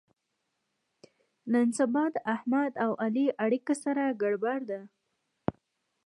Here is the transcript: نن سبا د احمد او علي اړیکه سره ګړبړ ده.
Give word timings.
نن 1.51 1.67
سبا 1.77 2.03
د 2.13 2.17
احمد 2.35 2.73
او 2.85 2.91
علي 3.03 3.27
اړیکه 3.45 3.73
سره 3.83 4.03
ګړبړ 4.21 4.59
ده. 4.69 4.81